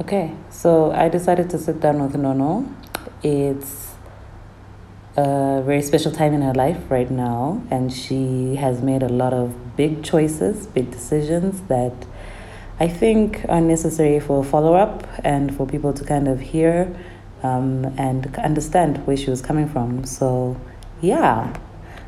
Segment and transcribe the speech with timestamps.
[0.00, 2.66] Okay, so I decided to sit down with Nono.
[3.22, 3.92] It's
[5.18, 9.34] a very special time in her life right now, and she has made a lot
[9.34, 11.92] of big choices, big decisions that
[12.80, 16.96] I think are necessary for follow up and for people to kind of hear
[17.42, 20.04] um, and understand where she was coming from.
[20.04, 20.58] So,
[21.02, 21.54] yeah,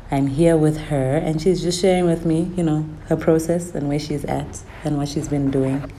[0.09, 3.87] I'm here with her, and she's just sharing with me, you know, her process and
[3.87, 5.91] where she's at and what she's been doing.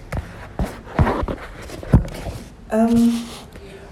[2.76, 3.24] Um,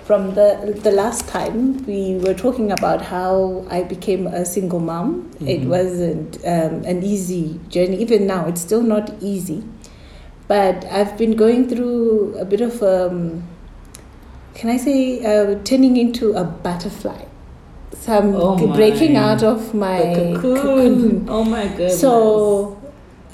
[0.04, 5.30] from the the last time we were talking about how I became a single mom.
[5.40, 5.68] It Mhm.
[5.76, 7.96] wasn't um, an easy journey.
[8.02, 9.62] Even now, it's still not easy.
[10.46, 13.44] But I've been going through a bit of um,
[14.54, 17.22] can I say uh, turning into a butterfly.
[18.00, 21.26] So I'm Oh breaking out of my The cocoon.
[21.28, 22.00] Oh my goodness.
[22.00, 22.76] So,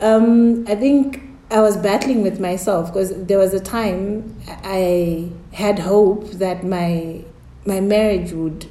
[0.00, 5.80] um, I think I was battling with myself because there was a time I had
[5.80, 7.24] hope that my
[7.66, 8.66] my marriage would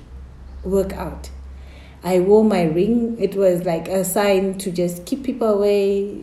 [0.64, 1.30] work out.
[2.04, 3.18] I wore my ring.
[3.20, 6.22] It was like a sign to just keep people away.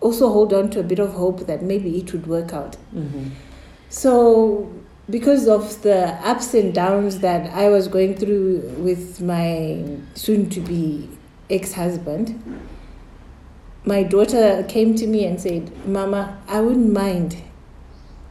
[0.00, 2.76] Also, hold on to a bit of hope that maybe it would work out.
[2.94, 3.30] Mhm.
[3.88, 4.68] So,
[5.08, 10.60] because of the ups and downs that I was going through with my soon to
[10.60, 11.08] be
[11.48, 12.34] ex husband,
[13.84, 17.36] my daughter came to me and said, Mama, I wouldn't mind.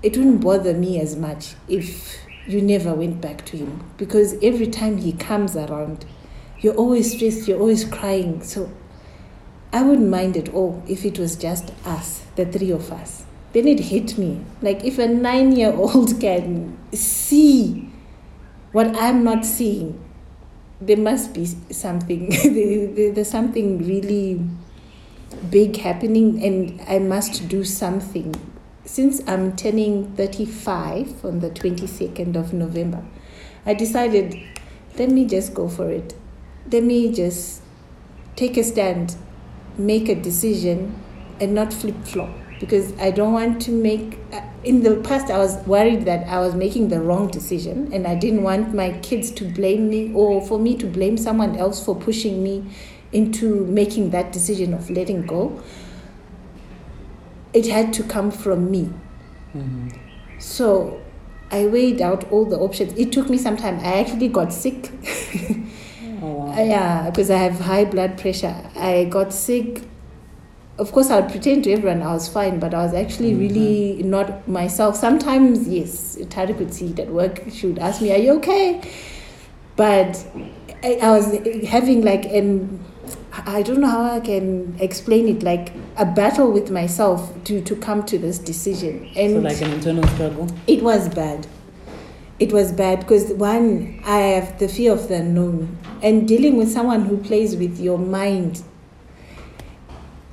[0.04, 4.68] It wouldn't bother me as much if you never went back to him because every
[4.68, 6.06] time he comes around,
[6.60, 8.44] you're always stressed, you're always crying.
[8.44, 8.70] So
[9.72, 13.24] I wouldn't mind at all if it was just us, the three of us.
[13.54, 14.44] Then it hit me.
[14.62, 17.90] Like if a nine year old can see
[18.74, 20.04] what I'm not seeing,
[20.82, 22.30] there must be something,
[23.14, 24.46] there's something really
[25.50, 28.36] big happening, and I must do something.
[28.86, 33.04] Since I'm turning 35 on the 22nd of November,
[33.66, 34.36] I decided
[35.00, 36.14] let me just go for it.
[36.70, 37.62] Let me just
[38.36, 39.16] take a stand,
[39.78, 41.02] make a decision,
[41.40, 44.20] and not flip flop because I don't want to make.
[44.34, 48.06] uh, In the past, I was worried that I was making the wrong decision, and
[48.06, 51.84] I didn't want my kids to blame me or for me to blame someone else
[51.84, 52.64] for pushing me
[53.14, 55.62] into making that decision of letting go.
[57.54, 58.90] It had to come from me.
[59.56, 59.94] Mhm.
[60.40, 61.00] So
[61.52, 62.94] I weighed out all the options.
[62.98, 63.80] It took me some time.
[63.80, 64.90] I actually got sick.
[66.22, 66.56] Oh, wow.
[66.58, 68.56] Yeah, because I have high blood pressure.
[68.76, 69.82] I got sick.
[70.80, 74.02] Of course, I would pretend to everyone I was fine, but I was actually really
[74.02, 74.96] not myself.
[74.96, 77.44] Sometimes, yes, Tari could see it at work.
[77.52, 78.82] She would ask me, Are you okay?
[79.76, 80.26] But
[80.84, 81.32] I, I was
[81.68, 82.80] having like an
[83.36, 87.76] I don't know how I can explain it, like a battle with myself to, to
[87.76, 89.10] come to this decision.
[89.16, 90.48] And So like an internal struggle.
[90.68, 91.48] it was bad.
[92.40, 96.72] It was bad because one, I have the fear of the unknown, and dealing with
[96.72, 98.62] someone who plays with your mind.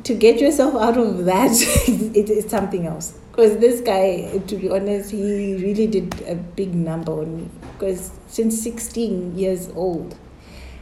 [0.05, 1.53] To get yourself out of that,
[2.15, 3.17] it is something else.
[3.31, 7.49] Because this guy, to be honest, he really did a big number on me.
[7.75, 10.17] Because since 16 years old,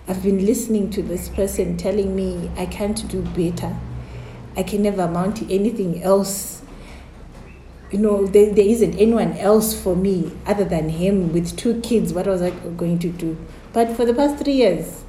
[0.08, 3.76] I've been listening to this person telling me I can't do better.
[4.56, 6.58] I can never amount to anything else
[7.90, 12.12] you know, there, there isn't anyone else for me other than him with two kids.
[12.12, 13.36] What was I going to do?
[13.72, 15.04] But for the past three years,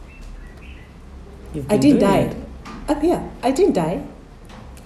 [1.69, 2.19] I didn't die.
[2.19, 2.37] it.
[2.87, 4.03] Uh, yeah, I didn't die.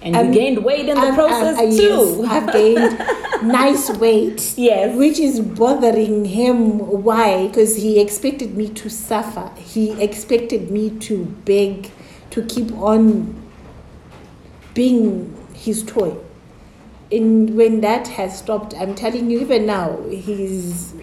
[0.04, 2.20] And I'm- you gained weight in the I'm- process uh, too.
[2.20, 2.98] Yes, I've gained
[3.52, 4.54] nice weight.
[4.56, 4.96] Yes.
[4.96, 6.78] Which is bothering him.
[7.02, 7.46] Why?
[7.48, 9.50] Because he expected me to suffer.
[9.56, 11.90] He expected me to beg,
[12.30, 13.34] to keep on
[14.74, 16.16] being his toy.
[17.12, 20.94] And when that has stopped, I'm telling you, even now, he's.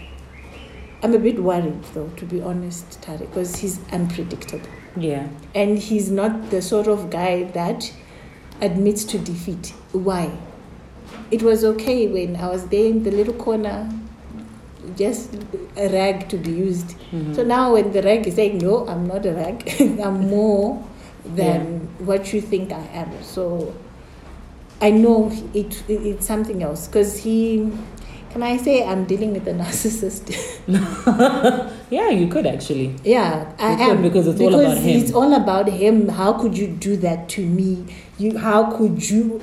[1.04, 4.68] I'm a bit worried, though, to be honest, Tari, because he's unpredictable.
[4.96, 5.28] yeah.
[5.56, 7.92] And he's not the sort of guy that
[8.62, 9.74] admits to defeat.
[9.92, 10.32] Why?
[11.32, 13.90] It was okay when I was there in the little corner,
[14.98, 15.34] just
[15.78, 16.96] a rag to be used.
[17.12, 17.36] Mhm.
[17.36, 19.64] So now when the rag is saying, no, I'm not a rag,
[20.04, 20.84] I'm more
[21.26, 23.10] than what you think I am.
[23.24, 23.74] So
[24.82, 27.72] I know it, it it's something else because he,
[28.32, 30.32] can I say I'm dealing with a narcissist?
[31.90, 32.96] yeah, you could actually.
[33.04, 35.00] Yeah, I You could, am because it's all about him.
[35.02, 36.08] It's all about him.
[36.08, 37.86] How could you do that to me?
[38.18, 39.42] You, how could you?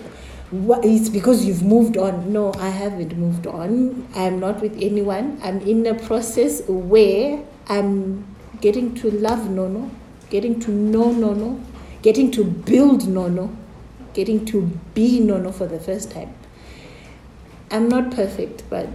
[0.50, 2.32] What, it's because you've moved on.
[2.32, 4.08] No, I haven't moved on.
[4.14, 5.38] I'm not with anyone.
[5.43, 8.25] I'm in a process where I'm
[8.62, 9.90] getting to love Nono,
[10.31, 11.61] getting to know Nono,
[12.00, 13.55] getting to build Nono,
[14.14, 14.62] getting to
[14.94, 16.35] be Nono for the first time.
[17.70, 18.88] I'm not perfect, but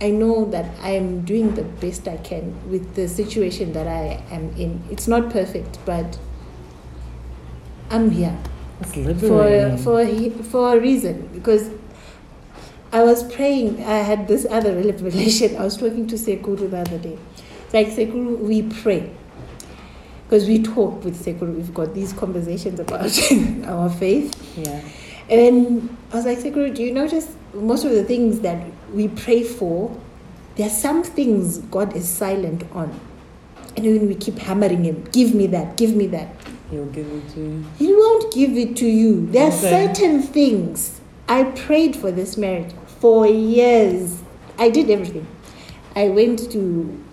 [0.00, 4.22] I know that I am doing the best I can with the situation that I
[4.30, 4.82] am in.
[4.90, 6.18] It's not perfect, but
[7.90, 8.36] I'm here
[9.28, 9.44] for
[9.78, 11.70] for a- for a reason because
[12.92, 13.82] I was praying.
[13.84, 15.56] I had this other revelation.
[15.60, 17.18] I was talking to Sekuru the other day.
[17.64, 19.10] It's like Sekuru, we pray
[20.28, 21.56] because we talk with Sekuru.
[21.56, 23.00] We've got these conversations about
[23.66, 24.34] our faith.
[24.58, 24.80] yeah.
[25.28, 29.08] And then I was like, Sekuru, do you notice most of the things that we
[29.08, 29.96] pray for,
[30.56, 32.98] there are some things God is silent on.
[33.76, 36.28] And when we keep hammering Him, give me that, give me that,
[36.70, 37.64] He'll give it to you.
[37.78, 39.26] He won't give it to you.
[39.26, 39.92] There are Okay.
[39.94, 41.00] certain things.
[41.28, 44.20] I prayed for this marriage for years.
[44.58, 45.26] I did everything.
[45.94, 47.04] I went to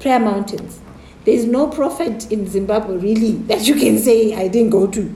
[0.00, 0.80] prayer mountains.
[1.24, 5.14] There's no prophet in Zimbabwe really that you can say I didn't go to.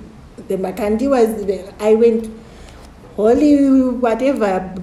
[0.57, 2.31] The was the, I went
[3.17, 4.75] holy whatever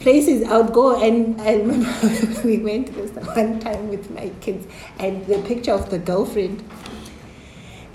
[0.00, 4.66] places I would go and I remember we went one time with my kids
[4.98, 6.62] and the picture of the girlfriend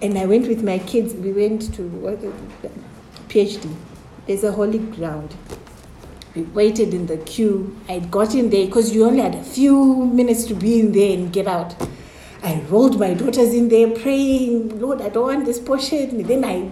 [0.02, 1.14] and I went with my kids.
[1.14, 2.20] We went to what?
[3.30, 3.74] PHD.
[4.26, 5.36] There's a holy ground.
[6.36, 7.78] We waited in the queue.
[7.88, 11.14] I got in there because you only had a few minutes to be in there
[11.18, 11.76] and get out.
[12.44, 16.24] I rolled my daughters in there praying, Lord, I don't want this portion.
[16.24, 16.72] Then I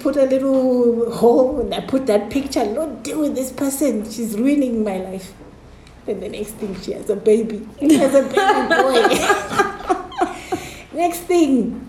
[0.00, 4.10] put a little hole and I put that picture, Lord, deal with this person.
[4.10, 5.32] She's ruining my life.
[6.06, 7.66] Then the next thing, she has a baby.
[7.78, 9.62] She has a baby boy.
[10.98, 11.88] Next thing,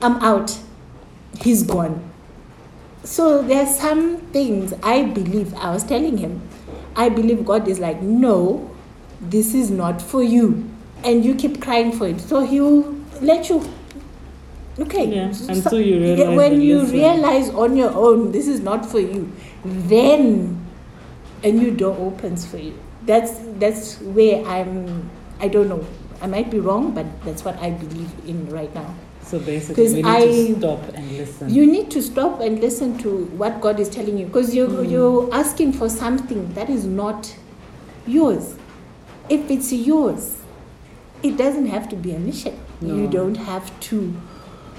[0.00, 0.56] I'm out.
[1.40, 2.08] He's gone.
[3.04, 6.42] So there are some things I believe, I was telling him,
[6.94, 8.70] I believe God is like, no,
[9.20, 10.68] this is not for you.
[11.04, 12.20] And you keep crying for it.
[12.20, 13.68] So he'll let you.
[14.80, 15.06] Okay.
[15.14, 18.86] Yeah, So- until you yeah, realize When you realize on your own, this is not
[18.86, 19.30] for you,
[19.64, 20.64] then
[21.42, 22.74] a new door opens for you.
[23.06, 25.08] That's that's where I'm.
[25.40, 25.84] I don't know.
[26.20, 28.94] I might be wrong, but that's what I believe in right now.
[29.22, 31.50] So basically, we need I- to stop and listen.
[31.50, 34.90] You need to stop and listen to what God is telling you because you Mm.
[34.90, 37.34] you're asking for something that is not
[38.06, 38.54] yours.
[39.28, 40.36] If it's yours,
[41.22, 42.54] it doesn't have to be a mission.
[42.80, 42.94] No.
[42.96, 44.14] You don't have to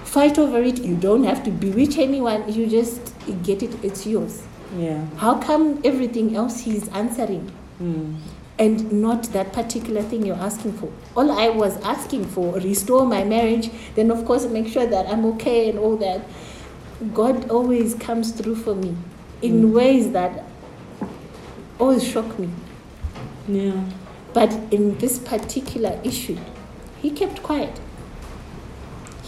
[0.09, 0.79] fight over it.
[0.83, 2.51] You don't have to bewitch anyone.
[2.51, 3.13] You just
[3.43, 3.71] get it.
[3.83, 4.43] It's yours.
[4.77, 5.05] yeah.
[5.17, 7.51] How come everything else He's answering?
[7.81, 8.17] Mm.
[8.59, 10.91] and not that particular thing you're asking for.
[11.15, 15.23] All I was asking for, restore my marriage, then of course make sure that I'm
[15.33, 16.25] okay and all that.
[17.13, 18.97] God always comes through for me
[19.41, 19.71] in Mm.
[19.79, 20.43] ways that
[21.79, 22.49] always shock me.
[23.47, 23.79] Yeah.
[24.33, 26.37] But in this particular issue,
[27.01, 27.79] he kept quiet.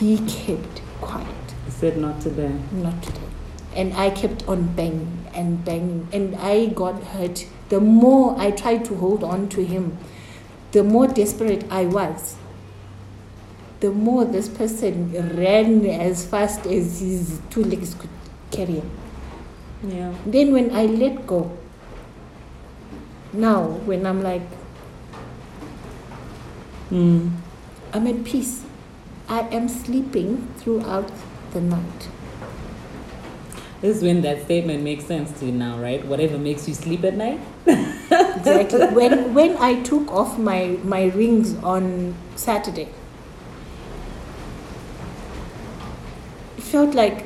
[0.01, 1.27] He kept quiet.
[1.65, 2.51] He said not today.
[2.71, 3.19] Not today.
[3.75, 7.45] And I kept on banging and banging, and I got hurt.
[7.69, 9.99] The more I tried to hold on to him,
[10.71, 12.35] the more desperate I was.
[13.79, 18.09] The more this person ran as fast as his two legs could
[18.49, 18.89] carry him.
[19.87, 20.13] Yeah.
[20.25, 21.55] Then, when I let go,
[23.33, 24.41] now when I'm like,
[26.91, 27.31] Mm.
[27.93, 28.63] I'm at peace,
[29.31, 31.11] I am sleeping throughout
[31.53, 32.09] the night.
[33.81, 36.05] This is when that statement makes sense to you now, right?
[36.05, 37.39] Whatever makes you sleep at night.
[38.11, 42.87] exactly when when i took off my my rings on saturday
[46.57, 47.25] it felt like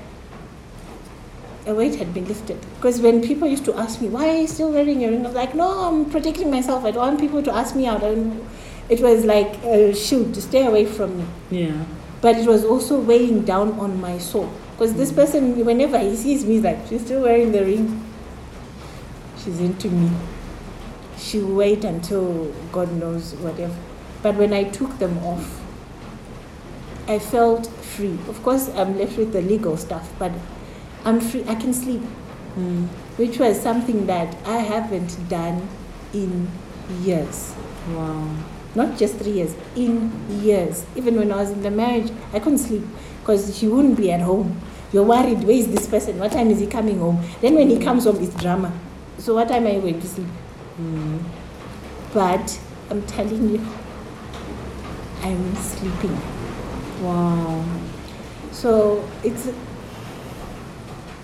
[1.67, 4.47] a weight had been lifted because when people used to ask me why are you
[4.47, 7.41] still wearing your ring i was like no i'm protecting myself i don't want people
[7.41, 8.47] to ask me out and
[8.89, 11.85] it was like a shield to stay away from me Yeah.
[12.25, 14.51] But it was also weighing down on my soul.
[14.71, 18.03] Because this person whenever he sees me he's like she's still wearing the ring.
[19.37, 20.09] She's into me.
[21.19, 23.75] She'll wait until god knows whatever.
[24.23, 25.61] But when i took them off
[27.07, 28.17] i felt free.
[28.27, 30.31] Of course i'm left with the legal stuff but
[31.03, 31.43] i'm free.
[31.47, 32.01] I can sleep.
[32.57, 32.87] Mm.
[33.17, 35.67] which was something that i haven't done
[36.13, 36.47] in
[37.03, 37.53] years.
[37.89, 38.54] Wow.
[38.75, 40.85] Not just three years, in years.
[40.95, 42.83] Even when I was in the marriage, I couldn't sleep
[43.19, 44.59] because he wouldn't be at home.
[44.91, 46.19] You're worried, where is this person?
[46.19, 47.23] What time is he coming home?
[47.41, 48.71] Then when he comes home, it's drama.
[49.17, 50.27] So what time are you going to sleep?
[50.79, 51.23] Mm.
[52.13, 53.65] But I'm telling you,
[55.21, 56.15] I'm sleeping.
[57.01, 57.65] Wow.
[58.51, 59.49] So it's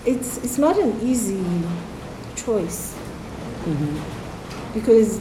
[0.04, 1.42] it's it's not an easy
[2.34, 2.94] choice
[3.64, 3.98] hmm
[4.74, 5.20] because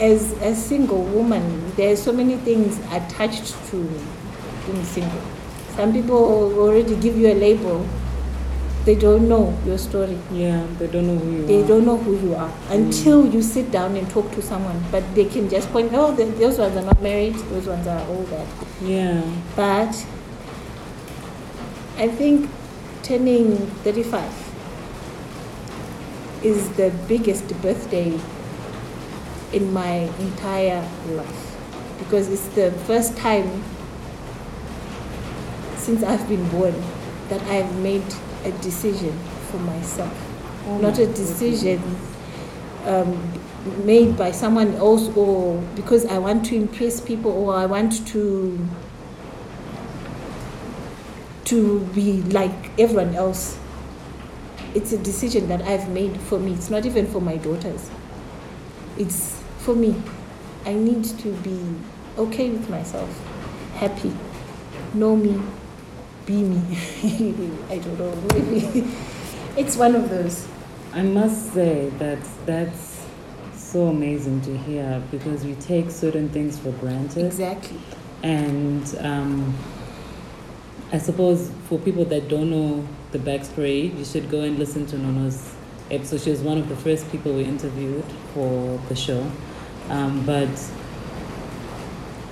[0.00, 3.76] as a single woman, there are so many things attached to
[4.66, 5.20] being single.
[5.76, 6.16] Some people
[6.58, 7.86] already give you a label.
[8.86, 10.16] they don't know your story.
[10.32, 11.66] Yeah, they don't know who you They are.
[11.66, 12.74] don't know who you are mm.
[12.74, 14.80] until you sit down and talk to someone.
[14.92, 17.98] But they can just point, oh, th- those ones are not married, those ones are
[18.08, 18.46] all that.
[18.80, 19.22] Yeah.
[19.56, 20.06] But
[21.98, 22.48] I think
[23.02, 24.22] turning 35
[26.44, 28.16] is the biggest birthday
[29.56, 31.56] in my entire life
[31.98, 33.64] because it's the first time
[35.76, 36.74] since I've been born
[37.30, 38.04] that I've made
[38.44, 39.18] a decision
[39.50, 40.12] for myself.
[40.66, 41.80] Oh Not my a decision
[42.84, 43.32] um,
[43.86, 48.68] made by someone else or because I want to impress people or I want to
[51.44, 53.58] to be like everyone else.
[54.74, 56.52] It's a decision that I've made for me.
[56.52, 57.88] It's not even for my daughters.
[58.98, 60.00] It's for me.
[60.64, 61.60] I need to be
[62.16, 63.10] okay with myself,
[63.74, 64.12] happy,
[64.94, 65.42] know me,
[66.24, 66.62] be me.
[67.68, 68.88] I don't know, maybe
[69.56, 70.46] it's one of those.
[70.92, 73.04] I must say that that's
[73.56, 77.26] so amazing to hear because we take certain things for granted.
[77.26, 77.80] Exactly.
[78.22, 79.52] And um,
[80.92, 84.96] I suppose for people that don't know the backstory, you should go and listen to
[84.96, 85.52] Nono's
[85.90, 86.20] episode.
[86.20, 89.28] She was one of the first people we interviewed for the show.
[89.88, 90.48] Um, but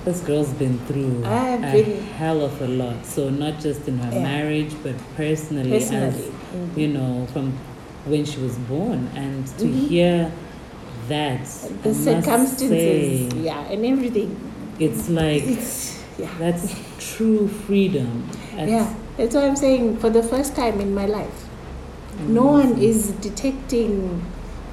[0.03, 3.05] this girl's been through a been- hell of a lot.
[3.05, 4.23] So not just in her Yeah.
[4.23, 6.07] marriage, but personally, Personally.
[6.07, 7.53] as you know, from
[8.05, 9.87] when she was born, and to Mhm.
[9.87, 10.31] hear
[11.09, 11.45] that,
[11.83, 14.35] The I circumstances, say, yeah, and everything.
[14.79, 16.27] it's like It's yeah.
[16.39, 18.23] that's true freedom.
[18.55, 19.97] That's Yeah, that's what I'm saying.
[19.97, 21.47] For the first time in my life,
[22.27, 24.21] no one is detecting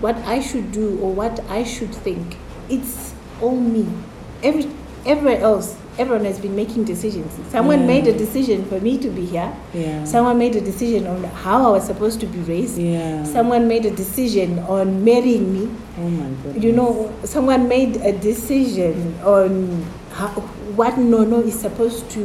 [0.00, 2.36] what I should do or what I should think.
[2.72, 3.86] It's all me.
[4.42, 4.66] Every
[5.04, 7.32] everywhere else, everyone has been making decisions.
[7.50, 7.86] Someone Yeah.
[7.94, 9.52] made a decision for me to be here.
[9.74, 10.04] Yeah.
[10.04, 12.78] Someone made a decision on how I was supposed to be raised.
[12.78, 13.24] yeah.
[13.24, 15.68] Someone made a decision on marrying me.
[16.00, 16.64] oh my goodness.
[16.64, 20.28] You know, someone made a decision on how,
[20.78, 22.22] what Nono is supposed to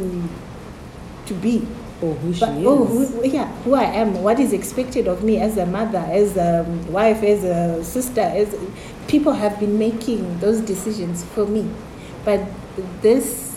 [1.26, 1.68] to be.
[2.02, 3.10] Oh, who she But, oh, is.
[3.12, 6.38] oh, who, yeah, who I am, what is expected of me as a mother, as
[6.38, 8.54] a wife, as a sister, as
[9.08, 11.70] people have been making those decisions for me.
[12.26, 12.42] But
[13.02, 13.56] this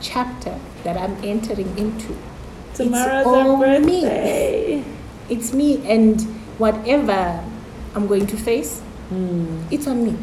[0.00, 2.16] chapter that I'm entering into,
[2.74, 4.04] Tomorrow's all our me.
[5.28, 6.20] it's me, and
[6.58, 7.42] whatever
[7.94, 9.62] I'm going to face, Hmm.
[9.70, 10.16] it's on me.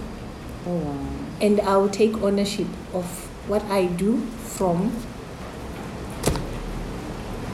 [0.68, 0.98] Oh wow.
[1.42, 3.06] and I'll take ownership of
[3.48, 4.18] what I do
[4.56, 4.92] from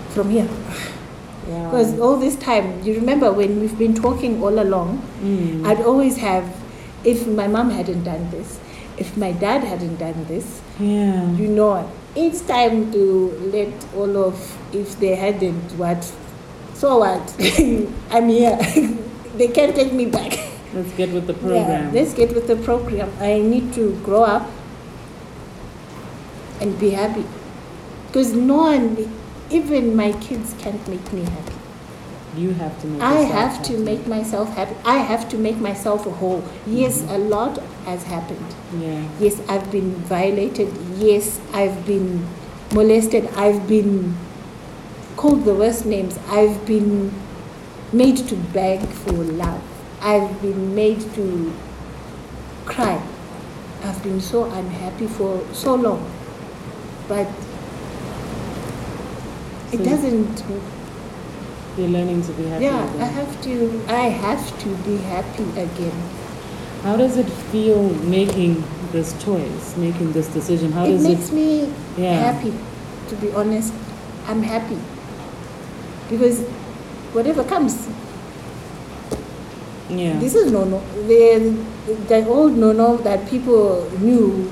[0.10, 0.48] from here.
[1.46, 5.66] Because all this time, you remember when we've been talking all along, Hmm.
[5.66, 6.46] I'd always have,
[7.04, 8.60] if my mom hadn't done this,
[8.98, 11.32] if my dad hadn't done this, yeah.
[11.34, 14.36] you know, it's time to let all of,
[14.74, 16.04] if they hadn't, what,
[16.74, 17.36] so what?
[18.12, 18.58] I'm here.
[19.38, 20.38] they can't take me back.
[20.74, 21.94] Let's get with the Yeah, program.
[21.94, 23.12] let's get with the program.
[23.20, 24.50] I need to grow up
[26.60, 27.26] and be happy.
[28.08, 29.12] Because no one,
[29.50, 31.54] even my kids can't make me happy.
[32.36, 33.02] You have to make.
[33.02, 34.76] I have to make myself happy.
[34.86, 36.44] I have to make myself whole.
[36.66, 37.12] Yes, Mm-hmm.
[37.12, 38.56] a lot has happened.
[38.80, 39.08] Yeah.
[39.20, 40.70] Yes, I've been violated.
[40.98, 42.26] Yes, I've been
[42.74, 43.28] molested.
[43.36, 44.16] I've been
[45.18, 46.18] called the worst names.
[46.30, 47.12] I've been
[47.92, 49.62] made to beg for love.
[50.02, 51.54] I've been made to
[52.66, 53.02] cry.
[53.84, 56.10] I've been so unhappy for so long.
[57.08, 57.28] But
[59.74, 60.44] it doesn't
[61.82, 62.66] You're learning to be happy.
[62.66, 63.02] yeah, again.
[63.02, 65.98] I have to I have to be happy again.
[66.84, 70.72] How does it feel making this choice, making this decision?
[70.72, 71.34] How it does makes it?
[71.34, 72.20] me Yeah.
[72.32, 72.54] happy
[73.10, 73.74] to be honest
[74.28, 74.78] i'm happy
[76.10, 76.40] because
[77.18, 77.76] whatever comes
[79.90, 80.18] Yeah.
[80.20, 81.58] this is Nono the
[82.08, 84.50] the old Nono that people knew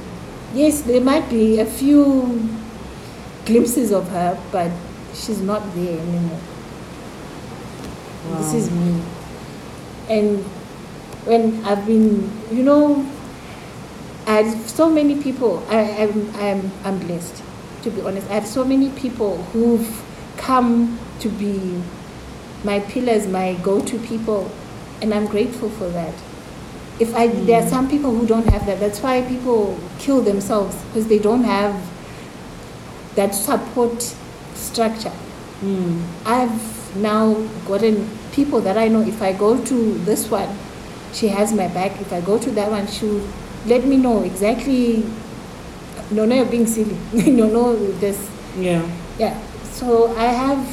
[0.53, 2.03] yes there might be a few
[3.45, 4.71] glimpses of her but
[5.13, 6.39] she's not there anymore
[8.37, 9.01] this is me
[10.09, 10.39] and
[11.25, 13.05] when i've been you know
[14.29, 15.65] I have so many people.
[15.69, 17.41] I, I'm, I'm, I'm blessed,
[17.81, 18.29] to be honest.
[18.29, 20.05] I have so many people who've
[20.37, 21.81] come to be
[22.63, 24.51] my pillars, my go-to people,
[25.01, 26.13] and I'm grateful for that.
[26.99, 28.79] If I, there are some people who don't have that.
[28.79, 31.73] That's why people kill themselves because they don't have
[33.15, 34.13] that support
[34.53, 35.13] structure.
[35.61, 36.03] Mm.
[36.25, 37.33] I've now
[37.67, 39.01] gotten people that I know.
[39.01, 40.49] If I go to this one,
[41.13, 41.99] she has my back.
[42.01, 43.27] If I go to that one, she'll
[43.65, 45.05] let me know exactly.
[46.11, 46.97] No, no, you're being silly.
[47.31, 48.29] no, no, this.
[48.57, 48.87] Yeah.
[49.17, 49.39] Yeah.
[49.71, 50.65] So I have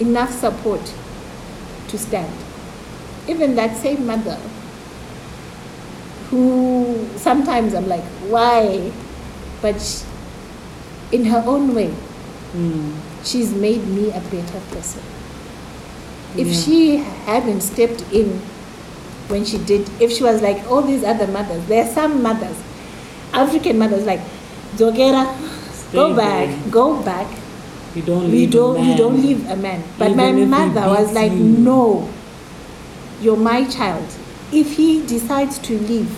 [0.00, 0.92] enough support
[1.88, 2.32] to stand.
[3.28, 4.38] Even that same mother
[6.30, 8.92] who sometimes I'm like, why?
[9.62, 10.02] But sh
[11.12, 11.94] in her own way,
[12.54, 12.92] Mm.
[13.24, 15.02] she's made me a better person.
[16.36, 16.60] If Yeah.
[16.60, 16.96] she
[17.26, 18.40] hadn't stepped in
[19.28, 22.56] when she did, if she was like all these other mothers, there are some mothers,
[23.32, 24.20] African mothers like,
[24.76, 25.26] Zogera,
[25.92, 27.26] go back, go back.
[27.94, 28.98] You don't a don't, you man.
[28.98, 29.82] don't leave a man.
[29.98, 31.38] But Even my mother was like, you.
[31.38, 32.08] no,
[33.20, 34.04] you're my child.
[34.52, 36.10] If he decides to leave,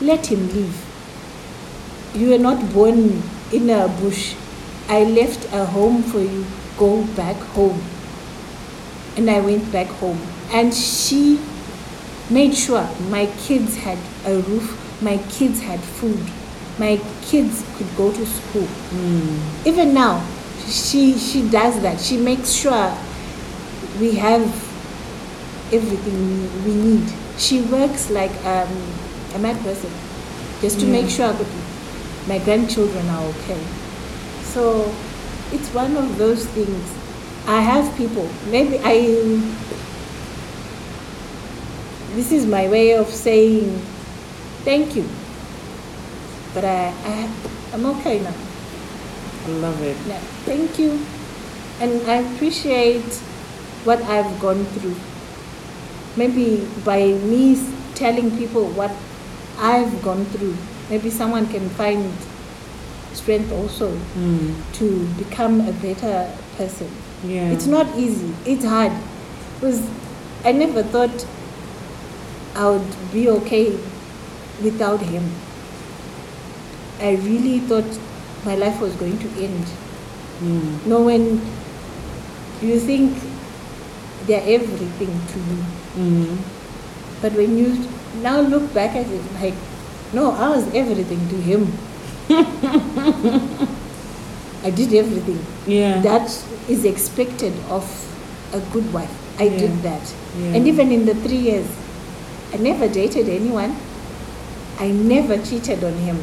[0.00, 0.74] let him leave.
[2.14, 4.34] You were not born in a bush.
[4.90, 6.44] I left a home for you.
[6.76, 7.80] Go back home.
[9.16, 10.20] And I went back home.
[10.52, 11.38] And she
[12.28, 16.20] made sure my kids had a roof, my kids had food,
[16.78, 18.66] my kids could go to school.
[18.90, 19.66] Mm.
[19.66, 20.26] Even now,
[20.66, 22.00] she she does that.
[22.00, 22.90] She makes sure
[24.00, 24.42] we have
[25.72, 27.12] everything we, need.
[27.38, 28.68] She works like um,
[29.34, 29.90] a mad person
[30.60, 31.46] just to make sure that
[32.26, 33.79] my grandchildren are okay.
[34.50, 34.92] So
[35.52, 36.82] it's one of those things.
[37.46, 38.28] I have people.
[38.50, 39.38] Maybe I.
[42.18, 43.70] This is my way of saying
[44.66, 45.06] thank you.
[46.52, 47.30] But I, I
[47.72, 48.34] I'm okay now.
[49.46, 49.96] I love it.
[50.06, 50.98] Yeah, thank you.
[51.78, 53.06] And I appreciate
[53.86, 54.96] what I've gone through.
[56.16, 57.54] Maybe by me
[57.94, 58.90] telling people what
[59.58, 60.56] I've gone through,
[60.90, 62.12] maybe someone can find
[63.12, 64.54] strength also Mm.
[64.78, 66.88] to become a better person.
[67.26, 67.50] Yeah.
[67.50, 68.92] It's not easy, it's hard.
[69.60, 69.80] Because
[70.44, 71.26] I never thought
[72.56, 73.76] I would be okay
[74.62, 75.24] without him.
[77.00, 77.98] I really thought
[78.44, 79.64] my life was going to end.
[80.42, 80.86] Mm.
[80.86, 81.40] No, when
[82.62, 83.16] you think
[84.26, 85.64] they're everything to you,
[85.98, 86.38] Mm.
[87.22, 87.76] but when you
[88.22, 89.54] now look back at it, like,
[90.12, 91.72] no, I was everything to him.
[94.62, 95.44] I did everything.
[95.66, 96.00] Yeah.
[96.02, 96.28] That
[96.68, 97.84] is expected of
[98.52, 99.10] a good wife.
[99.38, 99.58] I Yeah.
[99.58, 100.14] did that.
[100.38, 100.54] Yeah.
[100.56, 101.66] And even in the three years,
[102.52, 103.76] I never dated anyone.
[104.78, 106.18] I never cheated on him.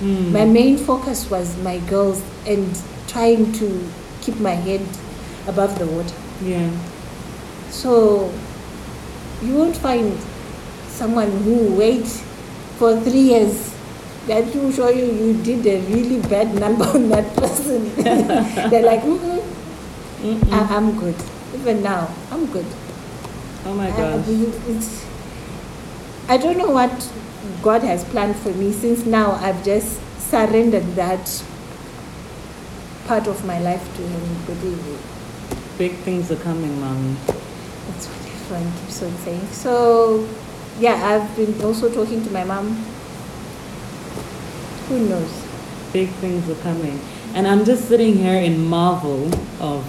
[0.00, 0.30] Mm.
[0.32, 2.66] My main focus was my girls and
[3.08, 3.88] trying to
[4.20, 4.82] keep my head
[5.46, 6.14] above the water.
[6.44, 6.70] Yeah.
[7.70, 8.30] So
[9.42, 10.16] you won't find
[10.88, 12.22] someone who waits
[12.78, 13.74] for three years
[14.26, 17.94] that will show you you did a really bad number on that person.
[18.70, 19.42] They're like, mm
[20.22, 20.52] Mm-mm.
[20.52, 21.14] I, I'm good.
[21.54, 22.66] Even now, I'm good.
[23.66, 24.24] oh my gosh.
[24.28, 25.06] it's,
[26.28, 27.12] I don't know what
[27.62, 31.44] God has planned for me since now I've just surrendered that
[33.06, 34.44] part of my life to Him.
[34.46, 34.96] Believe me.
[35.78, 37.14] Big things are coming, mommy.
[37.26, 39.46] That's what everyone keeps on saying.
[39.48, 40.26] So,
[40.80, 42.84] yeah, I've been also talking to my mom.
[44.88, 45.46] Who knows?
[45.92, 47.00] Big things are coming.
[47.34, 49.28] And I'm just sitting here in marvel
[49.60, 49.84] of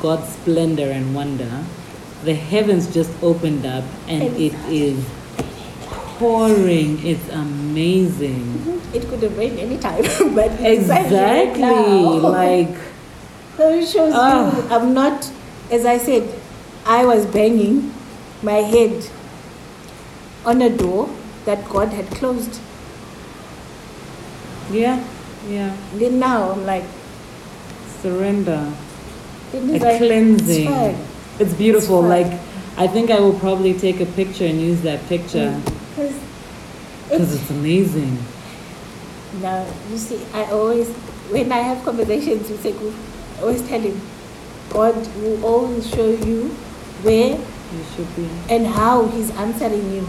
[0.00, 1.64] God's splendor and wonder.
[2.24, 5.02] The heavens just opened up and it is
[6.18, 7.04] pouring.
[7.06, 8.82] It's amazing.
[8.92, 10.02] It could have rained any time,
[10.34, 11.60] but Exactly.
[12.20, 12.76] Like,
[13.56, 14.54] So it shows Ah.
[14.56, 15.30] you, I'm not,
[15.70, 16.28] as I said,
[16.84, 17.92] I was banging
[18.42, 19.06] my head
[20.44, 21.08] on a door
[21.44, 22.60] that God had closed.
[24.70, 25.04] Yeah,
[25.48, 25.76] yeah.
[25.94, 26.84] Then now I'm like,
[28.02, 28.72] Surrender.
[29.52, 30.68] A it's like, cleansing.
[30.70, 31.40] It's.
[31.40, 32.10] It's beautiful.
[32.10, 32.30] It's.
[32.30, 32.40] Like,
[32.76, 36.14] I think I will probably take a picture and use that picture mm, Because
[37.08, 38.16] because it's, it's amazing.
[39.42, 40.88] now, you see, I always,
[41.28, 42.94] when I have conversations with Seku,
[43.38, 44.00] I always tell him,
[44.70, 46.48] God will always show you
[47.02, 48.28] where You should be.
[48.48, 50.06] and how he's answering you.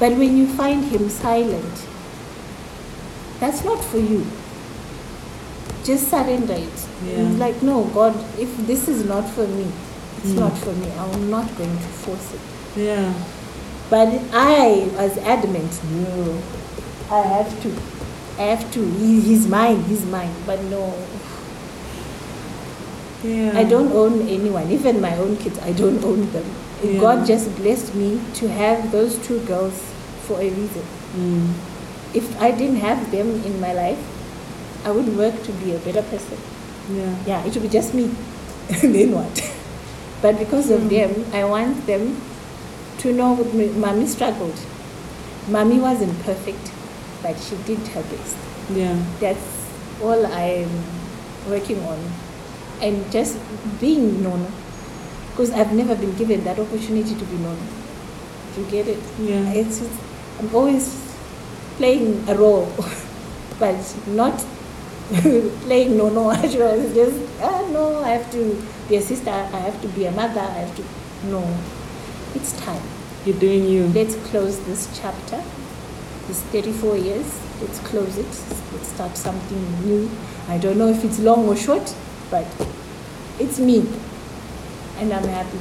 [0.00, 1.86] But when you find him silent,
[3.42, 4.24] that's not for you.
[5.84, 6.78] Just surrender it.
[7.04, 7.26] Yeah.
[7.26, 9.66] It's like, no, God, if this is not for me,
[10.18, 10.38] it's Mm.
[10.38, 10.86] not for me.
[10.96, 12.40] I'm not going to force it.
[12.86, 13.12] Yeah.
[13.90, 16.38] But I was adamant, no,
[17.10, 17.72] I have to.
[18.38, 18.80] I have to.
[19.00, 20.32] He, he's mine, he's mine.
[20.46, 20.94] But no,
[23.24, 23.52] Yeah.
[23.58, 26.44] I don't own anyone, even my own kids, I don't own them.
[26.82, 27.00] Yeah.
[27.00, 29.74] God just blessed me to have those two girls
[30.26, 30.82] for a reason.
[31.16, 31.71] Mm.
[32.14, 33.98] If I didn't have them in my life,
[34.84, 36.38] I would work to be a better person.
[36.90, 37.14] Yeah.
[37.26, 38.10] Yeah, it would be just me.
[38.82, 39.32] then what?
[40.20, 40.88] But because of Mm.
[40.90, 42.20] them, I want them
[42.98, 44.58] to know what m- mommy struggled.
[45.48, 46.70] Mommy wasn't perfect,
[47.22, 48.36] but she did her best.
[48.70, 48.94] Yeah.
[49.20, 49.66] That's
[50.02, 50.70] all I'm
[51.48, 51.98] working on.
[52.80, 53.38] And just
[53.80, 54.46] being known
[55.30, 57.58] because I've never been given that opportunity to be known.
[58.54, 58.98] Do you get it?
[59.18, 59.50] Yeah.
[59.52, 59.98] It's just,
[60.38, 60.86] I'm always
[61.76, 62.72] playing a role,
[63.58, 64.44] but not
[65.66, 66.30] playing no no.
[66.42, 66.54] It's
[66.94, 69.30] just ah no, I have to be a sister.
[69.30, 70.40] I have to be a mother.
[70.40, 70.84] I have to
[71.28, 71.42] no.
[72.34, 72.82] It's time.
[73.24, 73.86] You're doing you.
[73.88, 75.42] Let's close this chapter.
[76.28, 77.40] It's 34 years.
[77.60, 78.26] Let's close it.
[78.72, 80.10] Let's start something new.
[80.48, 81.94] I don't know if it's long or short,
[82.30, 82.46] but
[83.38, 83.86] it's me.
[84.98, 85.58] And I'm happy.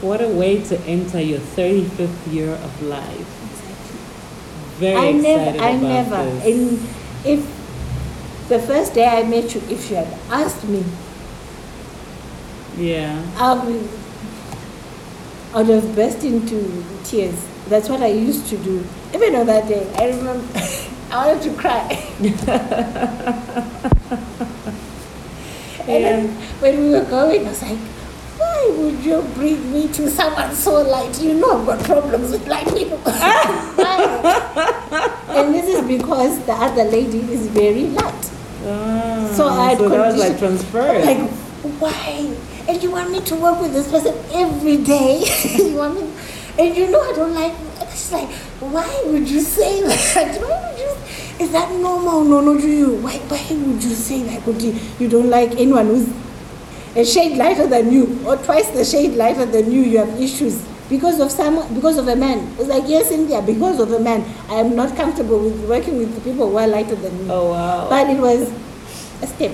[0.00, 3.44] What a way to enter your 35th year of life.
[4.78, 6.24] Very I never, excited I about never.
[6.24, 6.44] this.
[6.46, 6.88] And
[7.24, 10.84] if the first day I met you, if you had asked me,
[12.76, 13.24] yeah.
[13.36, 13.88] I would,
[15.54, 17.46] I would have burst into tears.
[17.68, 18.84] That's what I used to do.
[19.14, 20.44] Even on that day, I remember
[21.10, 22.10] I wanted to cry.
[25.86, 26.28] And then
[26.60, 27.78] when we were going, I was like,
[28.76, 31.20] would you bring me to someone so light?
[31.22, 33.00] You know I've got problems with light people.
[35.34, 38.30] And this is because the other lady is very light.
[38.66, 41.04] Ah, So I had so that was like transferred.
[41.04, 41.28] Like,
[41.82, 42.34] why?
[42.68, 45.24] And you want me to work with this person every day?
[45.58, 46.08] you want me?
[46.58, 47.52] And you know I don't like.
[47.82, 50.38] It's like, why would you say that?
[50.40, 51.44] Why would you?
[51.44, 52.24] Is that normal?
[52.24, 52.94] No, no, to you.
[53.02, 53.18] Why?
[53.28, 54.46] Why would you say that?
[54.46, 54.74] Would you?
[54.98, 56.06] You don't like anyone who's
[56.96, 59.82] a shade lighter than you, or twice the shade lighter than you.
[59.82, 62.54] You have issues because of someone, because of a man.
[62.58, 64.24] It's like yes, India, because of a man.
[64.48, 67.30] I am not comfortable with working with people who are lighter than me.
[67.30, 67.88] oh, wow.
[67.88, 68.52] But it was
[69.22, 69.52] a step.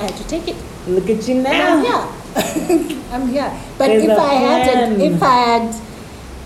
[0.00, 0.56] I had to take it.
[0.86, 2.08] Look at you And I'm here.
[3.12, 3.50] I'm here.
[3.78, 5.82] But There's if I hadn't, if I had,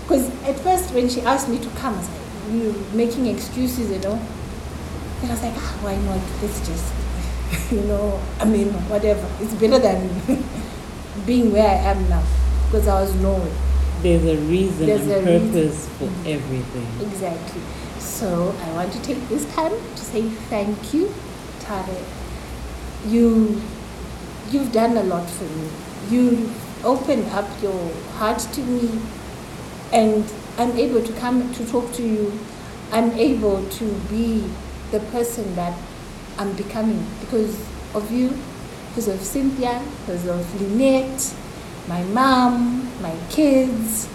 [0.03, 3.91] because at first when she asked me to come, I was like, you making excuses,
[3.91, 4.19] you know.
[5.21, 6.21] And I was like, ah, why not?
[6.41, 6.93] Let's just,
[7.71, 9.27] you know, I mean, whatever.
[9.39, 10.09] It's better than
[11.25, 12.23] being where I am now,
[12.65, 13.51] because I was nowhere.
[14.01, 15.51] There's a reason There's and a reason.
[15.51, 16.27] purpose for mm-hmm.
[16.27, 16.87] everything.
[17.07, 17.61] Exactly.
[17.99, 21.13] So I want to take this time to say thank you,
[21.59, 21.85] Tare.
[23.05, 23.61] You,
[24.51, 25.69] you've done a lot for me.
[26.09, 26.49] You
[26.83, 29.01] opened up your heart to me,
[29.91, 32.37] and I'm able to come to talk to you.
[32.91, 34.49] I'm able to be
[34.91, 35.77] the person that
[36.39, 37.53] I'm becoming because
[37.93, 38.29] of you,
[38.87, 41.35] because of Cynthia, because of Lynette,
[41.89, 44.07] my mom, my kids,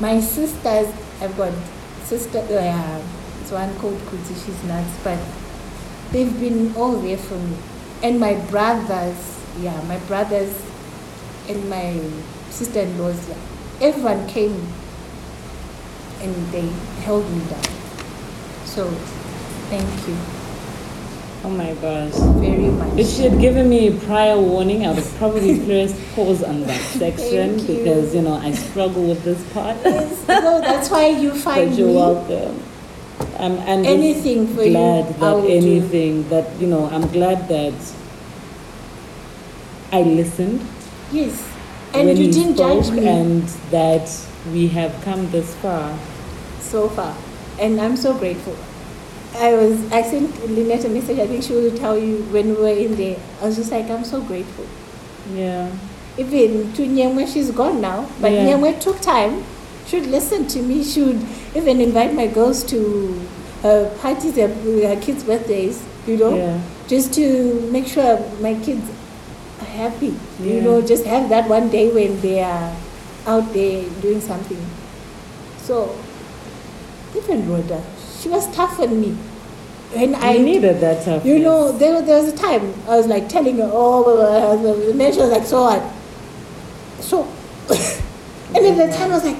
[0.00, 0.88] my sisters,
[1.20, 1.52] I've got
[2.04, 3.02] sister, uh,
[3.42, 5.18] it's one called Kuti, she's nuts, but
[6.10, 7.56] they've been all there for me.
[8.02, 10.58] And my brothers, yeah, my brothers
[11.50, 12.00] and my
[12.48, 13.36] sister-in-laws, yeah,
[13.82, 14.66] everyone came
[16.22, 16.66] and they
[17.04, 17.62] held me down.
[18.64, 18.88] So,
[19.68, 20.41] thank you
[21.44, 22.12] Oh my gosh.
[22.38, 22.98] very much.
[22.98, 26.62] If she had given me a prior warning, I would have probably pressed pause on
[26.62, 27.66] that section you.
[27.66, 29.76] because, you know, I struggle with this part.
[29.84, 31.94] Yes, no, that's why you find but you're me.
[31.96, 32.62] welcome.
[33.38, 35.48] Um, and Anything for you, glad I that will do.
[35.48, 37.74] anything that you know, I'm glad that
[39.90, 40.60] I listened
[41.12, 41.42] Yes.
[41.92, 43.06] And when you you didn't spoke, judge me.
[43.06, 44.08] and that
[44.52, 45.98] we have come this far.
[46.60, 47.14] so far,
[47.58, 48.56] and I'm so grateful.
[49.34, 51.18] I was I sent Lynette a message.
[51.18, 53.16] I think she will tell you when we were in there.
[53.40, 54.66] I was just like, I'm so grateful.
[55.34, 55.70] Yeah,
[56.18, 58.46] Even to Nyemwe, she's gone now, but Yeah.
[58.46, 59.44] Nyemwe took time.
[59.86, 60.82] Should listen to me.
[60.84, 63.20] Should even invite my girls to
[63.62, 65.82] her parties, her, her kids' birthdays.
[66.06, 68.90] You know, yeah, just to make sure my kids
[69.60, 70.14] are happy.
[70.40, 70.54] yeah.
[70.54, 72.74] You know, just have that one day when they are
[73.26, 74.60] out there doing something.
[75.58, 75.94] So,
[77.16, 77.80] even Rhoda,
[78.22, 79.10] she was tough on me.
[79.92, 81.26] When I needed that toughness.
[81.26, 84.56] you know, there, was- there was a time I was like telling her, oh, blah,
[84.56, 85.82] blah, blah, and then she was like, so what?
[87.02, 87.24] So,
[88.54, 89.36] and at the time I was like,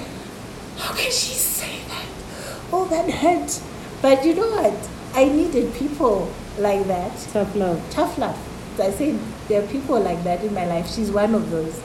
[0.77, 2.05] how can she say that?
[2.73, 3.61] Oh, that hurt.
[4.03, 4.75] But you know what?
[5.15, 7.81] I needed people like that tough love.
[7.91, 8.37] tough love.
[8.77, 9.19] So I said
[9.49, 10.91] there are people like that in my life.
[10.91, 11.81] She's one of those.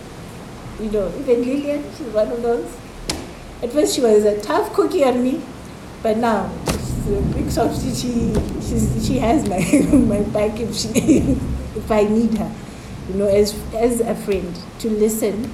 [0.79, 2.65] You know, even Lillian, she's one of those.
[3.61, 5.41] At first she was a tough cookie on me,
[6.03, 6.49] but now
[7.05, 7.73] a.
[7.79, 9.59] She she she has my
[9.97, 10.89] my back if she
[11.75, 12.51] if I need her.
[13.09, 15.49] You know, as as a friend to listen.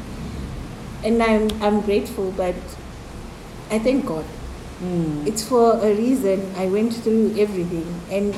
[1.04, 2.56] And I'm I'm grateful, but
[3.72, 4.26] I thank God
[4.84, 5.26] Mm.
[5.26, 8.36] it's for a reason I went through everything and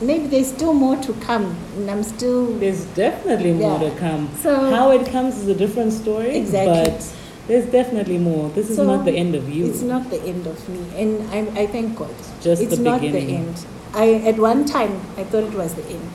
[0.00, 3.90] maybe there's still more to come and I'm still There's definitely more Yeah.
[3.90, 4.28] to come.
[4.42, 6.36] So- How it comes is a different story.
[6.36, 6.82] Exactly.
[6.90, 7.14] But
[7.48, 8.50] there's definitely more.
[8.50, 9.66] This is So, not the end of you.
[9.66, 13.00] it's not the end of me and I, I thank God just it's the not
[13.00, 13.26] beginning.
[13.28, 16.10] the end I at one time I thought it was the end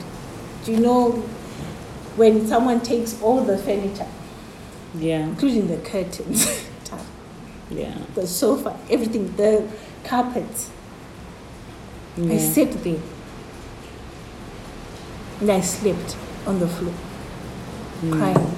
[0.64, 1.10] do you know
[2.16, 4.06] when someone takes all the furniture
[4.94, 5.24] Yeah.
[5.26, 6.46] including the curtains,
[7.70, 7.98] Yeah.
[8.14, 9.68] the sofa, everything, the
[10.04, 10.70] carpets.
[12.16, 13.00] I sat there
[15.40, 16.16] and I slept
[16.46, 16.94] on the floor,
[18.02, 18.12] Mm.
[18.18, 18.53] crying.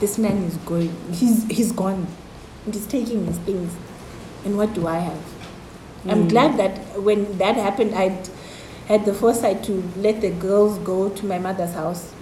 [0.00, 0.94] This man is going.
[1.12, 2.06] He's he's gone.
[2.70, 3.74] He's taking his things.
[4.44, 5.22] And what do I have?
[6.08, 6.28] I'm Mm.
[6.28, 8.18] glad that when that happened, I
[8.86, 12.12] had the foresight to let the girls go to my mother's house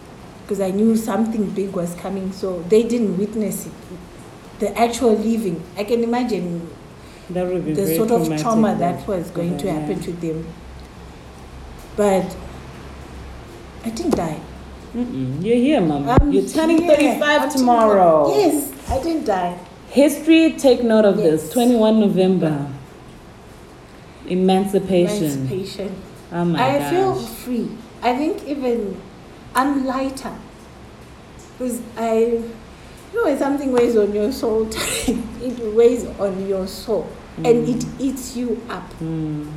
[0.43, 2.33] because I knew something big was coming.
[2.33, 3.73] So they didn't witness it.
[4.61, 5.63] The actual leaving.
[5.77, 6.71] I can imagine
[7.31, 10.05] That would be the sort of trauma that was going to happen yeah.
[10.05, 10.47] to them.
[11.97, 12.37] But
[13.85, 14.41] I didn't die.
[14.95, 15.45] Mm-mm.
[15.45, 16.09] You're here, mom.
[16.09, 16.97] I'm You're turning here.
[16.97, 18.33] 35 I'm tomorrow.
[18.33, 19.59] Yes, I didn't die.
[19.89, 21.53] History, take note of this.
[21.53, 22.71] 21 November.
[24.29, 25.25] Emancipation.
[25.25, 26.03] Emancipation.
[26.31, 26.91] Oh my I gosh.
[26.91, 27.71] feel free.
[28.03, 29.01] I think even
[29.55, 30.33] I'm lighter
[31.59, 37.09] because I, you know, when something weighs on your soul, it weighs on your soul
[37.39, 38.89] and it eats you up.
[39.01, 39.51] Mm.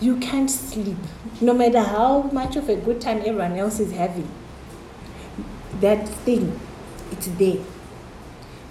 [0.00, 0.96] You can't sleep,
[1.40, 4.28] no matter how much of a good time everyone else is having.
[5.82, 6.58] That thing,
[7.10, 7.58] it's there.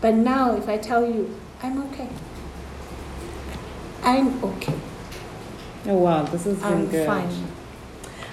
[0.01, 2.09] But now, if I tell you, I'm okay.
[4.03, 4.73] I'm okay.
[5.87, 7.05] Oh wow, this has been I'm good.
[7.05, 7.29] fine.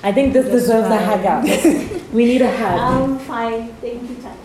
[0.02, 1.04] I think this Just deserves a fine.
[1.04, 1.44] hug out.
[2.12, 2.78] we need a hug.
[2.78, 3.68] I'm fine.
[3.82, 4.36] Thank you, Tanya.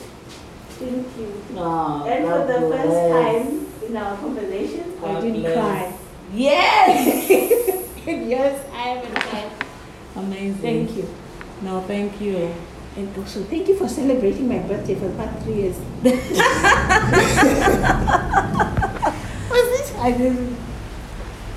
[0.82, 1.44] Thank you.
[1.56, 2.86] Oh, And for the bless.
[2.86, 5.54] first time in our conversation, I didn't bless.
[5.54, 5.98] cry.
[6.34, 7.30] Yes!
[8.08, 9.52] yes, I haven't cried.
[10.16, 10.58] Amazing.
[10.88, 11.08] Thank you.
[11.62, 12.54] No, thank you.
[12.96, 15.78] And also, thank you for celebrating my birthday for the past three years.
[19.50, 19.96] Was this?
[19.98, 20.56] I didn't.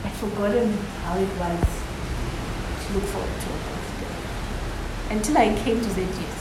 [0.05, 0.73] I'd forgotten
[1.03, 5.15] how it was to look forward to a birthday.
[5.15, 6.37] Until I came to ZGS.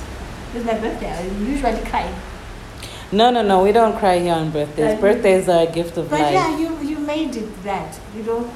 [0.54, 1.12] It was my birthday.
[1.12, 2.14] I usually cry.
[3.12, 3.64] No, no, no.
[3.64, 4.96] We don't cry here on birthdays.
[4.96, 6.34] Um, Birthdays are a gift of But life.
[6.34, 8.50] But yeah, you, you made it that, you know.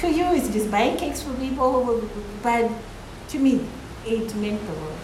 [0.00, 2.02] To you, it's just buying cakes for people,
[2.42, 2.70] but
[3.28, 3.64] to me,
[4.06, 4.98] it meant the world.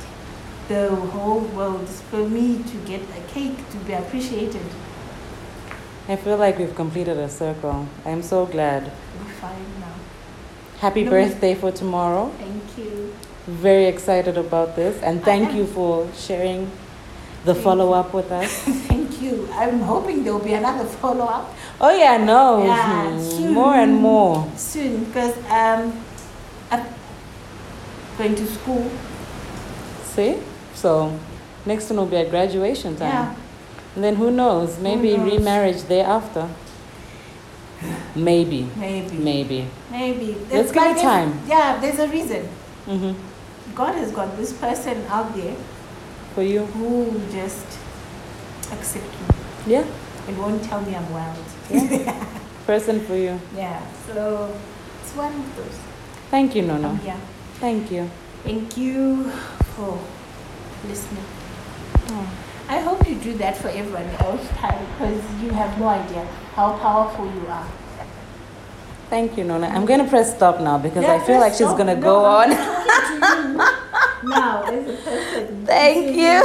[0.69, 1.89] The whole world.
[1.89, 4.63] For me to get a cake, to be appreciated,
[6.09, 7.87] I feel like we've completed a circle.
[8.05, 8.85] I'm so glad.
[8.85, 9.95] we're fine now.
[10.81, 12.31] Happy No, birthday for tomorrow.
[12.39, 13.15] Thank you.
[13.47, 15.01] Very excited about this.
[15.03, 16.71] And thank you for sharing
[17.45, 18.51] the Thank follow up with us.
[18.89, 19.49] Thank you.
[19.53, 22.65] I'm hoping there will be another follow up Oh, yeah, no.
[22.65, 23.21] Yeah, Hmm.
[23.23, 23.53] soon.
[23.55, 24.47] More and more.
[24.57, 25.93] soon because um,
[26.71, 26.85] I'm
[28.21, 28.91] going to school.
[30.05, 30.37] See?
[30.75, 31.19] So,
[31.65, 33.09] next one will be at graduation time.
[33.09, 33.35] Yeah.
[33.95, 34.79] And then who knows?
[34.79, 35.33] Maybe knows?
[35.33, 36.49] remarriage thereafter.
[38.15, 38.69] Maybe.
[38.77, 39.17] Maybe.
[39.17, 39.67] Maybe.
[39.91, 40.37] Maybe.
[40.51, 41.41] Let's give it time.
[41.49, 42.43] Yeah, there's a reason.
[42.85, 43.13] hmm
[43.75, 45.57] God has got this person out there
[46.35, 46.67] For you?
[46.77, 47.79] who just
[48.73, 49.29] accept me
[49.75, 49.87] Yeah.
[50.27, 51.45] and won't tell me I'm wild.
[52.67, 53.41] Person for you.
[53.57, 54.53] Yeah, so
[55.03, 55.79] it's one of those.
[56.31, 56.95] Thank you, Nono.
[56.97, 57.17] Here.
[57.61, 58.11] Thank you.
[58.43, 59.31] Thank you
[59.77, 59.99] for
[60.89, 61.25] listening.
[62.09, 62.31] Oh.
[62.69, 67.27] I hope you do that for everyone else because you have no idea how powerful
[67.27, 67.69] you are.
[69.11, 69.67] Thank you, Nona.
[69.67, 72.01] I'm going to press stop now because Yeah, I feel like she's going to No,
[72.01, 72.57] go I'm on.
[74.31, 75.67] now as a person.
[75.67, 76.41] Thank you.